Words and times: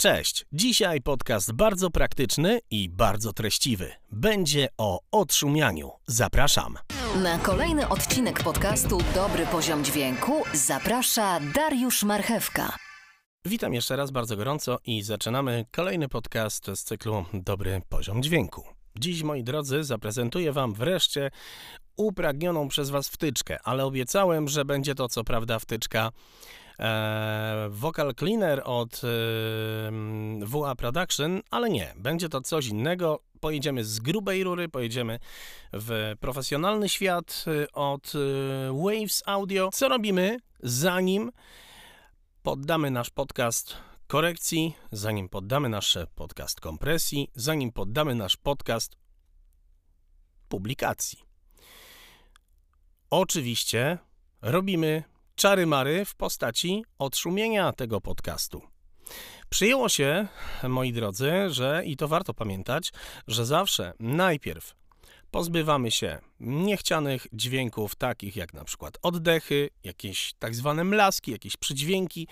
Cześć! 0.00 0.46
Dzisiaj 0.52 1.00
podcast 1.00 1.52
bardzo 1.52 1.90
praktyczny 1.90 2.58
i 2.70 2.88
bardzo 2.88 3.32
treściwy. 3.32 3.92
Będzie 4.12 4.68
o 4.76 5.00
odszumianiu. 5.10 5.90
Zapraszam. 6.06 6.78
Na 7.22 7.38
kolejny 7.38 7.88
odcinek 7.88 8.42
podcastu 8.42 8.98
Dobry 9.14 9.46
Poziom 9.46 9.84
Dźwięku 9.84 10.42
zaprasza 10.54 11.40
Dariusz 11.54 12.02
Marchewka. 12.02 12.76
Witam 13.44 13.74
jeszcze 13.74 13.96
raz 13.96 14.10
bardzo 14.10 14.36
gorąco 14.36 14.78
i 14.84 15.02
zaczynamy 15.02 15.64
kolejny 15.72 16.08
podcast 16.08 16.66
z 16.74 16.84
cyklu 16.84 17.24
Dobry 17.34 17.82
Poziom 17.88 18.22
Dźwięku. 18.22 18.64
Dziś, 18.98 19.22
moi 19.22 19.44
drodzy, 19.44 19.84
zaprezentuję 19.84 20.52
Wam 20.52 20.74
wreszcie 20.74 21.30
upragnioną 21.96 22.68
przez 22.68 22.90
Was 22.90 23.08
wtyczkę, 23.08 23.58
ale 23.64 23.84
obiecałem, 23.84 24.48
że 24.48 24.64
będzie 24.64 24.94
to 24.94 25.08
co 25.08 25.24
prawda 25.24 25.58
wtyczka 25.58 26.12
Vocal 27.70 28.14
Cleaner 28.14 28.62
od 28.64 29.00
e, 29.04 29.08
WA 30.46 30.74
Production, 30.74 31.40
ale 31.50 31.70
nie, 31.70 31.94
będzie 31.96 32.28
to 32.28 32.40
coś 32.40 32.66
innego. 32.66 33.20
Pojedziemy 33.40 33.84
z 33.84 34.00
grubej 34.00 34.44
rury, 34.44 34.68
pojedziemy 34.68 35.18
w 35.72 36.14
profesjonalny 36.20 36.88
świat 36.88 37.44
e, 37.46 37.72
od 37.72 38.12
e, 38.14 38.18
Waves 38.84 39.22
Audio. 39.26 39.70
Co 39.72 39.88
robimy, 39.88 40.38
zanim 40.62 41.32
poddamy 42.42 42.90
nasz 42.90 43.10
podcast 43.10 43.76
korekcji, 44.06 44.74
zanim 44.92 45.28
poddamy 45.28 45.68
nasz 45.68 45.98
podcast 46.14 46.60
kompresji, 46.60 47.30
zanim 47.34 47.72
poddamy 47.72 48.14
nasz 48.14 48.36
podcast 48.36 48.96
publikacji. 50.48 51.18
Oczywiście 53.10 53.98
robimy 54.42 55.04
czary-mary 55.38 56.04
w 56.04 56.14
postaci 56.14 56.84
odszumienia 56.98 57.72
tego 57.72 58.00
podcastu. 58.00 58.62
Przyjęło 59.50 59.88
się, 59.88 60.28
moi 60.68 60.92
drodzy, 60.92 61.32
że 61.48 61.82
i 61.84 61.96
to 61.96 62.08
warto 62.08 62.34
pamiętać, 62.34 62.92
że 63.26 63.46
zawsze 63.46 63.92
najpierw 64.00 64.74
pozbywamy 65.30 65.90
się 65.90 66.18
niechcianych 66.40 67.26
dźwięków, 67.32 67.96
takich 67.96 68.36
jak 68.36 68.54
na 68.54 68.64
przykład 68.64 68.98
oddechy, 69.02 69.70
jakieś 69.84 70.34
tak 70.38 70.54
zwane 70.54 70.84
mlaski, 70.84 71.32
jakieś 71.32 71.56
przydźwięki. 71.56 72.28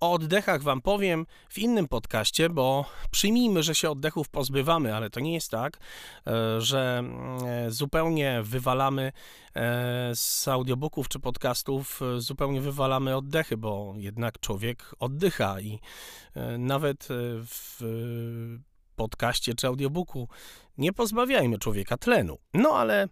O 0.00 0.12
oddechach 0.12 0.62
Wam 0.62 0.80
powiem 0.80 1.26
w 1.48 1.58
innym 1.58 1.88
podcaście, 1.88 2.48
bo 2.48 2.84
przyjmijmy, 3.10 3.62
że 3.62 3.74
się 3.74 3.90
oddechów 3.90 4.28
pozbywamy, 4.28 4.94
ale 4.94 5.10
to 5.10 5.20
nie 5.20 5.34
jest 5.34 5.50
tak, 5.50 5.78
e, 6.26 6.60
że 6.60 7.02
e, 7.46 7.70
zupełnie 7.70 8.40
wywalamy 8.42 9.12
e, 9.56 10.10
z 10.14 10.48
audiobooków 10.48 11.08
czy 11.08 11.18
podcastów, 11.18 12.00
zupełnie 12.18 12.60
wywalamy 12.60 13.16
oddechy, 13.16 13.56
bo 13.56 13.94
jednak 13.96 14.40
człowiek 14.40 14.94
oddycha 14.98 15.60
i 15.60 15.80
nawet 16.58 17.08
w 17.46 18.60
podcaście 19.00 19.54
czy 19.54 19.66
audiobooku 19.66 20.28
nie 20.78 20.92
pozbawiajmy 20.92 21.58
człowieka 21.58 21.96
tlenu. 21.96 22.38
No 22.54 22.70
ale 22.70 23.08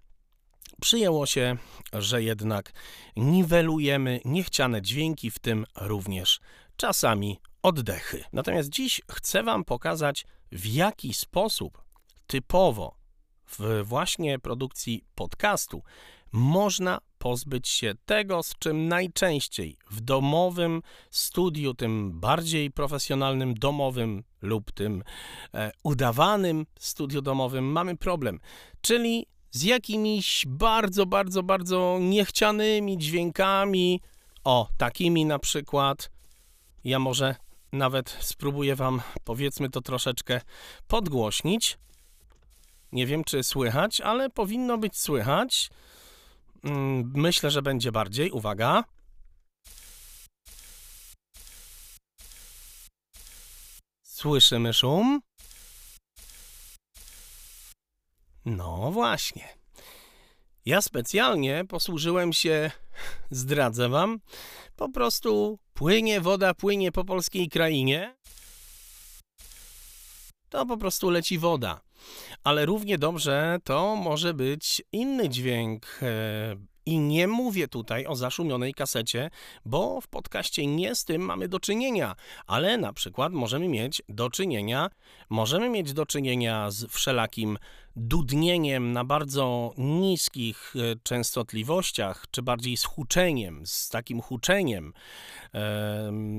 przyjęło 0.81 1.27
się, 1.27 1.56
że 1.92 2.22
jednak 2.22 2.72
niwelujemy 3.17 4.20
niechciane 4.25 4.83
dźwięki, 4.83 5.31
w 5.31 5.39
tym 5.39 5.66
również 5.77 6.41
czasami 6.77 7.41
oddechy. 7.62 8.25
Natomiast 8.33 8.69
dziś 8.69 9.03
chcę 9.11 9.42
Wam 9.42 9.64
pokazać, 9.64 10.27
w 10.53 10.66
jaki 10.66 11.14
sposób 11.14 11.84
typowo 12.27 12.94
w 13.47 13.83
właśnie 13.84 14.39
produkcji 14.39 15.05
podcastu 15.14 15.83
można 16.33 16.98
pozbyć 17.19 17.69
się 17.69 17.94
tego, 18.06 18.42
z 18.42 18.55
czym 18.58 18.88
najczęściej 18.88 19.77
w 19.91 20.00
domowym 20.00 20.83
studiu, 21.11 21.75
tym 21.75 22.20
bardziej 22.20 22.70
profesjonalnym 22.70 23.55
domowym 23.55 24.25
lub 24.42 24.72
tym 24.72 25.05
e, 25.55 25.72
udawanym 25.83 26.66
studiu 26.78 27.22
domowym 27.22 27.64
mamy 27.64 27.97
problem, 27.97 28.41
czyli 28.80 29.27
z 29.50 29.62
jakimiś 29.62 30.44
bardzo, 30.47 31.06
bardzo, 31.06 31.42
bardzo 31.42 31.98
niechcianymi 32.00 32.98
dźwiękami, 32.98 34.00
o, 34.44 34.69
takimi 34.76 35.25
na 35.25 35.38
przykład, 35.38 36.10
ja 36.84 36.98
może 36.98 37.34
nawet 37.72 38.16
spróbuję 38.20 38.76
Wam, 38.76 39.03
powiedzmy 39.25 39.70
to 39.70 39.81
troszeczkę 39.81 40.41
podgłośnić. 40.88 41.78
Nie 42.93 43.06
wiem, 43.06 43.25
czy 43.25 43.43
słychać, 43.43 44.00
ale 44.00 44.31
powinno 44.31 44.78
być 44.78 44.98
słychać. 44.98 45.70
Mm, 46.64 47.12
myślę, 47.14 47.50
że 47.50 47.62
będzie 47.62 47.92
bardziej. 47.92 48.30
Uwaga. 48.30 48.84
Słyszymy 54.02 54.72
szum? 54.72 55.20
No 58.44 58.91
właśnie. 58.92 59.58
Ja 60.64 60.82
specjalnie 60.82 61.64
posłużyłem 61.69 62.32
się, 62.32 62.70
zdradzę 63.30 63.88
wam, 63.88 64.20
po 64.76 64.88
prostu 64.88 65.58
płynie 65.75 66.20
woda, 66.20 66.54
płynie 66.54 66.92
po 66.92 67.04
polskiej 67.04 67.48
krainie. 67.48 68.16
To 70.48 70.66
po 70.66 70.76
prostu 70.76 71.10
leci 71.10 71.38
woda 71.38 71.80
ale 72.44 72.66
równie 72.66 72.99
dobrze 72.99 73.59
to 73.65 73.97
może 73.97 74.34
być 74.34 74.82
inny 74.93 75.28
dźwięk. 75.28 76.00
I 76.88 76.99
nie 76.99 77.28
mówię 77.28 77.69
tutaj 77.69 78.06
o 78.06 78.16
zaszumionej 78.16 78.75
kasecie, 78.75 79.31
bo 79.65 80.00
w 80.00 80.09
podcaście 80.09 80.66
nie 80.66 80.94
z 80.94 81.04
tym 81.04 81.22
mamy 81.22 81.49
do 81.49 81.60
czynienia, 81.60 82.16
ale 82.47 82.78
na 82.78 82.93
przykład 82.93 83.32
możemy 83.32 83.69
mieć 83.69 84.03
do 84.09 84.31
czynienia, 84.31 84.91
możemy 85.31 85.69
mieć 85.69 85.93
do 85.93 86.06
czynienia 86.06 86.71
z 86.71 86.87
wszelakim 86.91 87.59
dudnieniem 87.97 88.93
na 88.93 89.04
bardzo 89.04 89.72
niskich 89.78 90.75
e, 90.76 90.97
częstotliwościach, 91.03 92.25
czy 92.31 92.43
bardziej 92.43 92.76
z 92.76 92.84
huczeniem, 92.84 93.66
z 93.66 93.88
takim 93.88 94.20
huczeniem. 94.20 94.93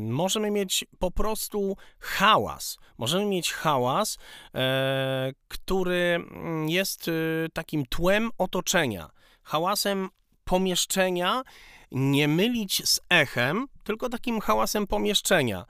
Możemy 0.10 0.52
mieć 0.52 0.86
po 1.00 1.12
prostu 1.12 1.78
hałas. 2.00 2.78
Możemy 2.98 3.26
mieć 3.26 3.54
hałas, 3.54 4.18
e, 4.56 5.32
który 5.48 6.26
jest 6.68 7.08
e, 7.08 7.12
takim 7.54 7.86
tłem 7.86 8.30
otoczenia, 8.38 9.10
hałasem 9.44 10.10
pomieszczenia, 10.50 11.44
nie 11.92 12.28
mylić 12.28 12.90
z 12.90 13.00
echem, 13.10 13.68
tylko 13.84 14.10
takim 14.10 14.40
hałasem 14.40 14.88
pomieszczenia. 14.88 15.66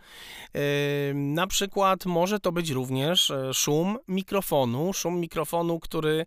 Na 1.13 1.47
przykład 1.47 2.05
może 2.05 2.39
to 2.39 2.51
być 2.51 2.69
również 2.69 3.31
e, 3.31 3.53
szum 3.53 3.97
mikrofonu, 4.07 4.93
szum 4.93 5.19
mikrofonu, 5.19 5.79
który 5.79 6.25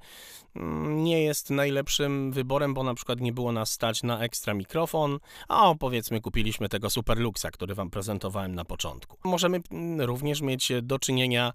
mm, 0.56 1.04
nie 1.04 1.22
jest 1.22 1.50
najlepszym 1.50 2.32
wyborem, 2.32 2.74
bo 2.74 2.82
na 2.82 2.94
przykład 2.94 3.20
nie 3.20 3.32
było 3.32 3.52
nas 3.52 3.72
stać 3.72 4.02
na 4.02 4.20
ekstra 4.20 4.54
mikrofon, 4.54 5.18
a 5.48 5.74
powiedzmy 5.78 6.20
kupiliśmy 6.20 6.68
tego 6.68 6.90
Superluxa, 6.90 7.50
który 7.52 7.74
Wam 7.74 7.90
prezentowałem 7.90 8.54
na 8.54 8.64
początku. 8.64 9.16
Możemy 9.24 9.60
mm, 9.70 10.00
również 10.00 10.40
mieć 10.40 10.72
do 10.82 10.98
czynienia 10.98 11.52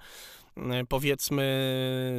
powiedzmy 0.89 1.43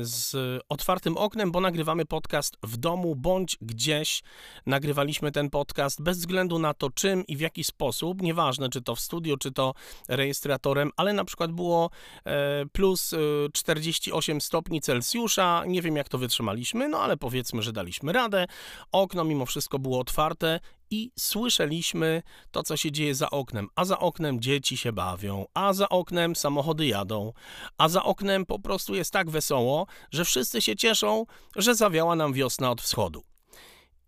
z 0.01 0.37
otwartym 0.69 1.17
oknem, 1.17 1.53
bo 1.53 1.61
nagrywamy 1.61 2.05
podcast 2.05 2.57
w 2.63 2.77
domu 2.77 3.17
bądź 3.17 3.57
gdzieś. 3.61 4.23
Nagrywaliśmy 4.67 5.33
ten 5.33 5.51
podcast 5.51 6.03
bez 6.03 6.19
względu 6.19 6.59
na 6.59 6.75
to 6.75 6.91
czym 6.91 7.27
i 7.27 7.37
w 7.37 7.41
jaki 7.41 7.65
sposób, 7.65 8.23
nieważne 8.23 8.69
czy 8.69 8.83
to 8.83 8.95
w 8.95 9.01
studiu, 9.01 9.37
czy 9.37 9.53
to 9.53 9.75
rejestratorem, 10.09 10.91
ale 10.97 11.13
na 11.13 11.25
przykład 11.25 11.53
było 11.53 11.91
e, 12.25 12.67
plus 12.73 13.15
48 13.53 14.37
e, 14.37 14.41
stopni 14.41 14.81
Celsjusza, 14.81 15.65
nie 15.67 15.83
wiem 15.83 15.97
jak 15.97 16.09
to 16.09 16.19
wytrzymaliśmy, 16.19 16.89
no 16.89 17.01
ale 17.01 17.17
powiedzmy, 17.17 17.63
że 17.63 17.73
daliśmy 17.73 18.13
radę. 18.13 18.47
Okno 18.93 19.25
mimo 19.25 19.47
wszystko 19.47 19.79
było 19.79 20.01
otwarte 20.01 20.61
i 20.91 21.13
słyszeliśmy 21.19 22.23
to, 22.51 22.63
co 22.63 22.77
się 22.77 22.93
dzieje 22.93 23.15
za 23.15 23.31
oknem. 23.31 23.69
A 23.75 23.85
za 23.85 23.99
oknem 23.99 24.41
dzieci 24.41 24.77
się 24.77 24.93
bawią, 24.93 25.47
a 25.55 25.73
za 25.73 25.89
oknem 25.89 26.37
samochody 26.37 26.87
jadą, 26.87 27.33
a 27.79 27.89
za 27.89 28.05
oknem 28.05 28.47
po 28.47 28.59
prostu 28.59 28.95
jest 28.95 29.13
tak 29.13 29.31
wesoło, 29.31 29.87
że 30.11 30.25
wszyscy 30.25 30.63
się 30.63 30.77
cieszą, 30.77 31.27
że 31.57 31.75
zawiała 31.75 32.17
nam 32.17 32.33
wiosna 32.33 32.71
od 32.71 32.83
wschodu. 32.83 33.25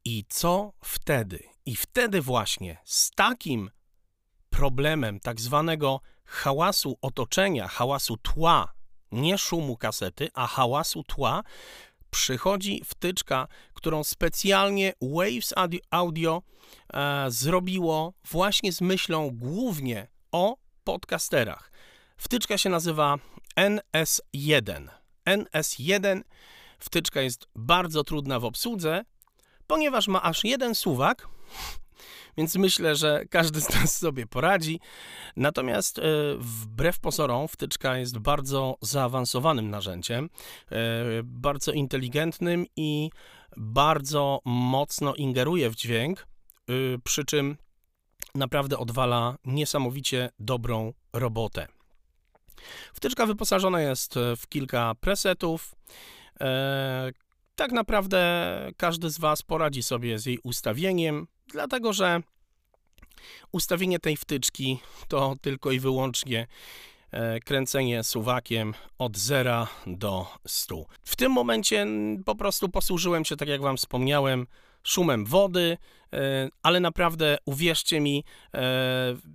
I 0.04 0.24
co 0.28 0.72
wtedy? 0.84 1.42
I 1.66 1.76
wtedy 1.76 2.20
właśnie 2.20 2.78
z 2.84 3.10
takim 3.10 3.70
problemem 4.50 5.20
tak 5.20 5.40
zwanego 5.40 6.00
hałasu 6.24 6.98
otoczenia, 7.02 7.68
hałasu 7.68 8.16
tła, 8.16 8.72
nie 9.12 9.38
szumu 9.38 9.76
kasety, 9.76 10.28
a 10.34 10.46
hałasu 10.46 11.02
tła, 11.02 11.42
przychodzi 12.10 12.82
wtyczka, 12.84 13.48
którą 13.74 14.04
specjalnie 14.04 14.92
Waves 15.02 15.54
Audio 15.90 16.42
e, 16.92 17.24
zrobiło 17.28 18.12
właśnie 18.30 18.72
z 18.72 18.80
myślą 18.80 19.30
głównie 19.32 20.08
o 20.32 20.56
podcasterach. 20.84 21.72
Wtyczka 22.16 22.58
się 22.58 22.68
nazywa 22.70 23.16
NS1. 23.56 24.88
NS1 25.26 26.20
wtyczka 26.78 27.20
jest 27.20 27.46
bardzo 27.54 28.04
trudna 28.04 28.40
w 28.40 28.44
obsłudze, 28.44 29.04
ponieważ 29.66 30.08
ma 30.08 30.22
aż 30.22 30.44
jeden 30.44 30.74
suwak, 30.74 31.28
więc 32.40 32.56
myślę, 32.56 32.96
że 32.96 33.24
każdy 33.30 33.60
z 33.60 33.74
nas 33.74 33.98
sobie 33.98 34.26
poradzi. 34.26 34.80
Natomiast 35.36 35.98
e, 35.98 36.02
wbrew 36.38 37.00
pozorom 37.00 37.48
wtyczka 37.48 37.98
jest 37.98 38.18
bardzo 38.18 38.76
zaawansowanym 38.80 39.70
narzędziem, 39.70 40.30
e, 40.70 40.76
bardzo 41.24 41.72
inteligentnym 41.72 42.66
i 42.76 43.10
bardzo 43.56 44.40
mocno 44.44 45.14
ingeruje 45.14 45.70
w 45.70 45.76
dźwięk, 45.76 46.20
e, 46.20 46.72
przy 47.04 47.24
czym 47.24 47.56
naprawdę 48.34 48.78
odwala 48.78 49.36
niesamowicie 49.44 50.30
dobrą 50.38 50.92
robotę. 51.12 51.66
Wtyczka 52.94 53.26
wyposażona 53.26 53.80
jest 53.80 54.14
w 54.36 54.48
kilka 54.48 54.94
presetów. 55.00 55.74
Tak 57.54 57.72
naprawdę 57.72 58.20
każdy 58.76 59.10
z 59.10 59.18
Was 59.18 59.42
poradzi 59.42 59.82
sobie 59.82 60.18
z 60.18 60.26
jej 60.26 60.38
ustawieniem, 60.42 61.26
dlatego 61.52 61.92
że 61.92 62.22
ustawienie 63.52 63.98
tej 63.98 64.16
wtyczki 64.16 64.78
to 65.08 65.34
tylko 65.40 65.70
i 65.70 65.80
wyłącznie 65.80 66.46
e, 67.10 67.40
kręcenie 67.40 68.04
suwakiem 68.04 68.74
od 68.98 69.16
0 69.16 69.66
do 69.86 70.26
100. 70.46 70.84
W 71.04 71.16
tym 71.16 71.32
momencie 71.32 71.86
po 72.24 72.34
prostu 72.34 72.68
posłużyłem 72.68 73.24
się, 73.24 73.36
tak 73.36 73.48
jak 73.48 73.62
Wam 73.62 73.76
wspomniałem, 73.76 74.46
szumem 74.82 75.24
wody, 75.24 75.78
e, 76.12 76.48
ale 76.62 76.80
naprawdę 76.80 77.38
uwierzcie 77.44 78.00
mi, 78.00 78.24
e, 78.54 78.60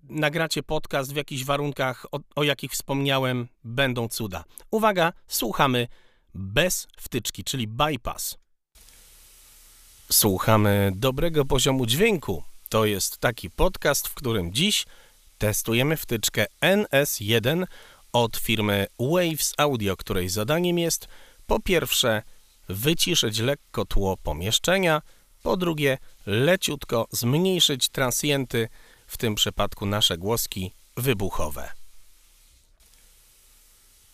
nagracie 0.09 0.63
podcast 0.63 1.13
w 1.13 1.15
jakichś 1.15 1.43
warunkach, 1.43 2.05
o, 2.11 2.19
o 2.35 2.43
jakich 2.43 2.71
wspomniałem, 2.71 3.47
będą 3.63 4.07
cuda. 4.07 4.43
Uwaga, 4.71 5.13
słuchamy 5.27 5.87
bez 6.33 6.87
wtyczki, 6.97 7.43
czyli 7.43 7.67
bypass. 7.67 8.44
Słuchamy 10.11 10.91
dobrego 10.95 11.45
poziomu 11.45 11.85
dźwięku. 11.85 12.43
To 12.69 12.85
jest 12.85 13.17
taki 13.17 13.49
podcast, 13.49 14.07
w 14.07 14.13
którym 14.13 14.53
dziś 14.53 14.85
testujemy 15.37 15.97
wtyczkę 15.97 16.45
NS1 16.61 17.65
od 18.13 18.37
firmy 18.37 18.87
Waves 18.99 19.53
Audio, 19.57 19.97
której 19.97 20.29
zadaniem 20.29 20.79
jest 20.79 21.07
po 21.47 21.59
pierwsze 21.59 22.23
wyciszyć 22.69 23.39
lekko 23.39 23.85
tło 23.85 24.17
pomieszczenia, 24.17 25.01
po 25.43 25.57
drugie 25.57 25.97
leciutko 26.25 27.07
zmniejszyć 27.11 27.89
transienty, 27.89 28.69
w 29.07 29.17
tym 29.17 29.35
przypadku 29.35 29.85
nasze 29.85 30.17
głoski 30.17 30.71
wybuchowe. 30.97 31.71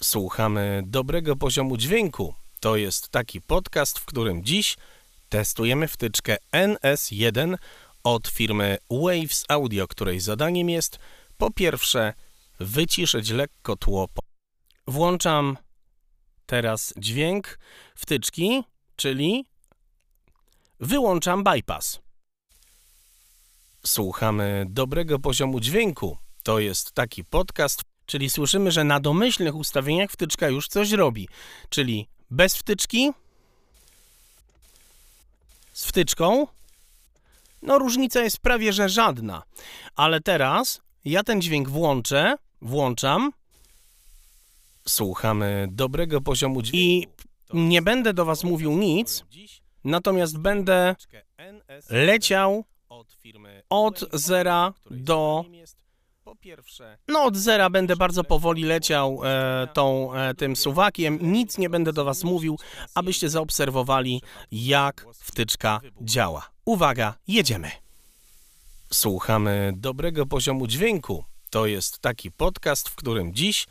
Słuchamy 0.04 0.84
dobrego 0.86 1.36
poziomu 1.36 1.78
dźwięku. 1.78 2.34
To 2.60 2.76
jest 2.76 3.10
taki 3.10 3.42
podcast, 3.42 4.00
w 4.00 4.06
którym 4.06 4.44
dziś 4.44 4.78
testujemy 5.32 5.88
wtyczkę 5.88 6.38
NS1 6.54 7.58
od 8.04 8.28
firmy 8.28 8.78
Waves 8.90 9.46
Audio, 9.50 9.88
której 9.88 10.20
zadaniem 10.20 10.70
jest 10.70 11.00
po 11.38 11.52
pierwsze 11.52 12.14
wyciszyć 12.60 13.30
lekko 13.30 13.76
tło. 13.76 14.08
Włączam 14.88 15.58
teraz 16.46 16.94
dźwięk 16.98 17.60
wtyczki, 17.96 18.64
czyli 18.96 19.46
wyłączam 20.80 21.44
bypass. 21.44 22.00
Słuchamy 23.86 24.66
dobrego 24.70 25.20
poziomu 25.20 25.60
dźwięku. 25.60 26.18
To 26.44 26.60
jest 26.60 26.92
taki 26.92 27.24
podcast, 27.24 27.82
czyli 28.06 28.30
słyszymy, 28.30 28.72
że 28.72 28.84
na 28.84 29.00
domyślnych 29.00 29.56
ustawieniach 29.56 30.12
wtyczka 30.12 30.50
już 30.50 30.68
coś 30.68 30.92
robi, 30.92 31.28
czyli 31.70 32.08
bez 32.32 32.56
wtyczki, 32.56 33.12
z 35.82 35.86
wtyczką, 35.86 36.48
no 37.62 37.80
różnica 37.80 38.20
jest 38.24 38.40
prawie 38.40 38.74
że 38.74 38.90
żadna. 38.90 39.44
Ale 39.96 40.22
teraz 40.22 40.82
ja 41.06 41.24
ten 41.24 41.42
dźwięk 41.42 41.70
włączę, 41.70 42.36
włączam. 42.62 43.32
Słuchamy 44.88 45.68
dobrego 45.72 46.22
poziomu 46.22 46.62
dźwięku. 46.62 46.78
I 46.78 47.08
nie 47.54 47.82
będę 47.82 48.14
do 48.14 48.26
Was 48.26 48.44
mówił 48.44 48.72
nic, 48.72 49.24
natomiast 49.84 50.38
będę 50.38 50.96
leciał 51.90 52.64
od 53.70 54.06
zera 54.14 54.74
do 54.92 55.46
no 57.08 57.24
od 57.24 57.38
zera 57.38 57.70
będę 57.70 57.96
bardzo 57.96 58.24
powoli 58.24 58.64
leciał 58.64 59.22
e, 59.24 59.68
tą, 59.74 60.14
e, 60.14 60.34
tym 60.34 60.56
suwakiem, 60.56 61.20
nic 61.22 61.58
nie 61.58 61.70
będę 61.70 61.94
do 61.94 62.06
Was 62.06 62.24
mówił, 62.24 62.60
abyście 62.96 63.30
zaobserwowali, 63.30 64.22
jak 64.52 65.06
wtyczka 65.14 65.82
działa. 66.02 66.50
Uwaga, 66.66 67.14
jedziemy! 67.28 67.72
Słuchamy 68.94 69.74
dobrego 69.76 70.26
poziomu 70.26 70.68
dźwięku. 70.68 71.26
To 71.50 71.66
jest 71.66 72.00
taki 72.00 72.32
podcast, 72.32 72.90
w 72.90 72.96
którym 72.96 73.34
dziś 73.34 73.68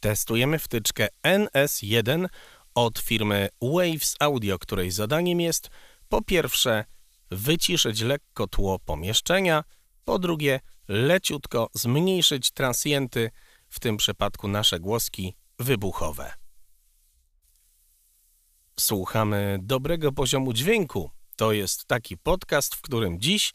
testujemy 0.00 0.58
wtyczkę 0.58 1.08
NS1 1.24 2.26
od 2.74 2.98
firmy 2.98 3.48
Waves 3.62 4.16
Audio, 4.20 4.58
której 4.58 4.90
zadaniem 4.90 5.40
jest 5.40 5.70
po 6.08 6.22
pierwsze 6.22 6.84
wyciszyć 7.30 8.00
lekko 8.00 8.46
tło 8.46 8.78
pomieszczenia, 8.78 9.64
po 10.04 10.18
drugie 10.18 10.60
leciutko 10.88 11.70
zmniejszyć 11.74 12.50
transienty, 12.50 13.30
w 13.68 13.80
tym 13.80 13.96
przypadku 13.96 14.48
nasze 14.48 14.80
głoski 14.80 15.34
wybuchowe. 15.58 16.32
Słuchamy 18.80 19.58
dobrego 19.62 20.12
poziomu 20.12 20.52
dźwięku. 20.52 21.10
To 21.36 21.52
jest 21.52 21.86
taki 21.86 22.16
podcast, 22.16 22.74
w 22.74 22.80
którym 22.80 23.20
dziś 23.20 23.54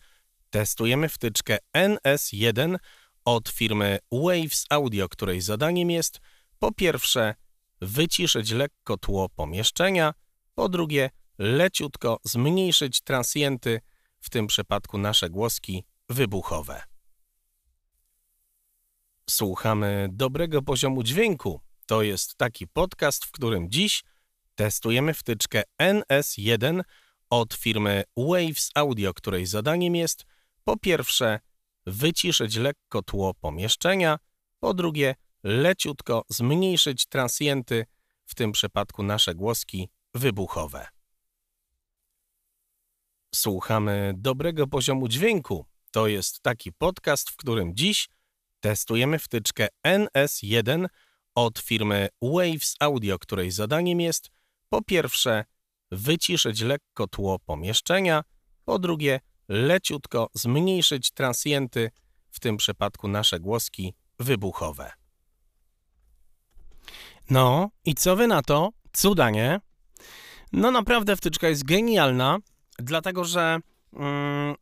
testujemy 0.49 1.09
wtyczkę 1.09 1.57
NS1 1.75 2.77
od 3.25 3.49
firmy 3.49 3.99
Waves 4.11 4.65
Audio, 4.69 5.09
której 5.09 5.41
zadaniem 5.41 5.91
jest 5.91 6.19
po 6.59 6.71
pierwsze 6.71 7.35
wyciszyć 7.81 8.51
lekko 8.51 8.97
tło 8.97 9.29
pomieszczenia, 9.29 10.13
po 10.55 10.69
drugie 10.69 11.09
leciutko 11.37 12.19
zmniejszyć 12.23 13.01
transienty, 13.01 13.81
w 14.19 14.29
tym 14.29 14.47
przypadku 14.47 14.97
nasze 14.97 15.29
głoski 15.29 15.83
wybuchowe. 16.09 16.96
Słuchamy 19.29 20.09
dobrego 20.11 20.61
poziomu 20.61 21.03
dźwięku. 21.03 21.61
To 21.85 22.01
jest 22.01 22.35
taki 22.35 22.67
podcast, 22.67 23.25
w 23.25 23.31
którym 23.31 23.71
dziś 23.71 24.03
testujemy 24.55 25.13
wtyczkę 25.13 25.63
NS1 25.81 26.81
od 27.29 27.53
firmy 27.53 28.03
Waves 28.17 28.69
Audio, 28.75 29.13
której 29.13 29.45
zadaniem 29.45 29.95
jest 29.95 30.25
po 30.63 30.77
pierwsze 30.77 31.39
wyciszyć 31.85 32.55
lekko 32.55 33.01
tło 33.01 33.33
pomieszczenia, 33.33 34.17
po 34.59 34.73
drugie 34.73 35.15
leciutko 35.43 36.23
zmniejszyć 36.29 37.05
transienty, 37.05 37.85
w 38.25 38.35
tym 38.35 38.51
przypadku 38.51 39.03
nasze 39.03 39.35
głoski 39.35 39.89
wybuchowe. 40.13 40.87
Słuchamy 43.35 44.13
dobrego 44.17 44.67
poziomu 44.67 45.07
dźwięku. 45.07 45.65
To 45.91 46.07
jest 46.07 46.41
taki 46.41 46.71
podcast, 46.73 47.29
w 47.29 47.35
którym 47.35 47.75
dziś 47.75 48.09
testujemy 48.59 49.19
wtyczkę 49.19 49.67
NS1 49.87 50.85
od 51.35 51.59
firmy 51.59 52.09
Waves 52.21 52.75
Audio, 52.79 53.19
której 53.19 53.51
zadaniem 53.51 53.99
jest 54.01 54.29
po 54.69 54.81
pierwsze 54.81 55.45
wyciszyć 55.91 56.61
lekko 56.61 57.07
tło 57.07 57.39
pomieszczenia, 57.39 58.23
po 58.65 58.79
drugie 58.79 59.19
leciutko 59.47 60.29
zmniejszyć 60.33 61.11
transienty, 61.11 61.91
w 62.31 62.39
tym 62.39 62.57
przypadku 62.57 63.07
nasze 63.07 63.39
głoski 63.39 63.93
wybuchowe. 64.19 64.91
No 67.29 67.69
i 67.85 67.95
co 67.95 68.15
wy 68.15 68.27
na 68.27 68.41
to? 68.41 68.69
Cuda, 68.93 69.29
nie? 69.29 69.61
No 70.51 70.71
naprawdę 70.71 71.15
wtyczka 71.15 71.47
jest 71.47 71.63
genialna, 71.63 72.37
dlatego 72.79 73.25
że 73.25 73.59
mm, 73.93 74.55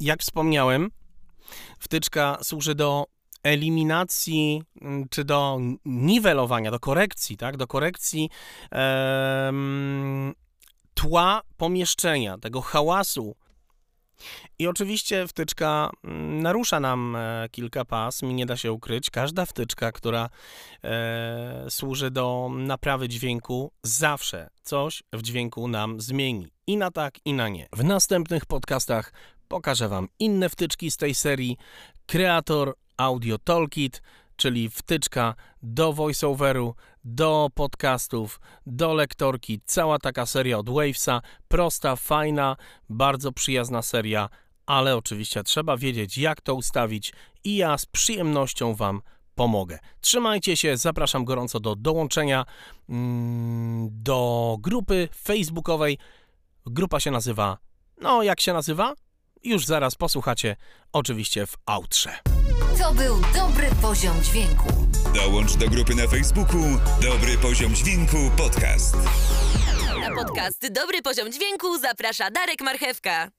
jak 0.00 0.20
wspomniałem, 0.20 0.90
wtyczka 1.78 2.38
służy 2.42 2.74
do 2.74 3.06
eliminacji 3.42 4.62
mm, 4.82 5.08
czy 5.08 5.24
do 5.24 5.58
niwelowania, 5.84 6.70
do 6.70 6.80
korekcji, 6.80 7.36
tak? 7.36 7.56
Do 7.56 7.66
korekcji 7.66 8.30
tła 10.94 11.42
pomieszczenia, 11.56 12.38
tego 12.38 12.60
hałasu. 12.60 13.36
I 14.58 14.66
oczywiście 14.66 15.28
wtyczka 15.28 15.90
mm, 16.04 16.42
narusza 16.42 16.80
nam 16.80 17.16
e, 17.16 17.48
kilka 17.50 17.84
pasm, 17.84 18.36
nie 18.36 18.46
da 18.46 18.56
się 18.56 18.72
ukryć. 18.72 19.10
Każda 19.10 19.46
wtyczka, 19.46 19.92
która 19.92 20.30
e, 20.84 21.66
służy 21.68 22.10
do 22.10 22.50
naprawy 22.52 23.08
dźwięku, 23.08 23.72
zawsze 23.82 24.50
coś 24.62 25.02
w 25.12 25.22
dźwięku 25.22 25.68
nam 25.68 26.00
zmieni. 26.00 26.52
I 26.66 26.76
na 26.76 26.90
tak, 26.90 27.14
i 27.24 27.32
na 27.32 27.48
nie. 27.48 27.68
W 27.72 27.84
następnych 27.84 28.46
podcastach 28.46 29.12
pokażę 29.50 29.88
Wam 29.88 30.08
inne 30.18 30.48
wtyczki 30.48 30.90
z 30.90 30.96
tej 30.96 31.14
serii. 31.14 31.56
Kreator 32.06 32.74
Audio 32.96 33.38
Toolkit, 33.38 34.02
czyli 34.36 34.70
wtyczka 34.70 35.34
do 35.62 35.92
voiceoveru, 35.92 36.74
do 37.04 37.48
podcastów, 37.54 38.40
do 38.66 38.94
lektorki. 38.94 39.60
Cała 39.64 39.98
taka 39.98 40.26
seria 40.26 40.58
od 40.58 40.70
Wavesa. 40.70 41.22
Prosta, 41.48 41.96
fajna, 41.96 42.56
bardzo 42.88 43.32
przyjazna 43.32 43.82
seria 43.82 44.28
ale 44.66 44.96
oczywiście 44.96 45.42
trzeba 45.42 45.76
wiedzieć, 45.76 46.18
jak 46.18 46.40
to 46.40 46.54
ustawić 46.54 47.12
i 47.44 47.56
ja 47.56 47.78
z 47.78 47.86
przyjemnością 47.86 48.74
Wam 48.74 49.02
pomogę. 49.34 49.78
Trzymajcie 50.00 50.56
się, 50.56 50.76
zapraszam 50.76 51.24
gorąco 51.24 51.60
do 51.60 51.76
dołączenia 51.76 52.44
mm, 52.88 53.88
do 53.92 54.56
grupy 54.60 55.08
facebookowej. 55.16 55.98
Grupa 56.66 57.00
się 57.00 57.10
nazywa, 57.10 57.58
no 58.00 58.22
jak 58.22 58.40
się 58.40 58.52
nazywa? 58.52 58.94
Już 59.42 59.66
zaraz 59.66 59.94
posłuchacie, 59.94 60.56
oczywiście 60.92 61.46
w 61.46 61.56
outrze. 61.66 62.18
To 62.78 62.94
był 62.94 63.20
dobry 63.34 63.66
poziom 63.82 64.22
dźwięku. 64.22 64.68
Dołącz 65.14 65.54
do 65.56 65.68
grupy 65.68 65.94
na 65.94 66.08
Facebooku 66.08 66.62
Dobry 67.02 67.38
Poziom 67.38 67.74
Dźwięku 67.74 68.16
Podcast. 68.36 68.96
Na 70.00 70.14
podcast 70.14 70.72
Dobry 70.72 71.02
Poziom 71.02 71.32
Dźwięku 71.32 71.78
zaprasza 71.78 72.30
Darek 72.30 72.60
Marchewka. 72.62 73.30